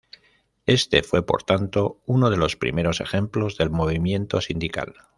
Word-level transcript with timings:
Este 0.65 1.03
fue 1.03 1.23
por 1.23 1.43
tanto 1.43 2.01
uno 2.07 2.31
de 2.31 2.37
los 2.37 2.55
primeros 2.55 3.01
ejemplos 3.01 3.55
del 3.59 3.69
Movimiento 3.69 4.41
sindical. 4.41 4.95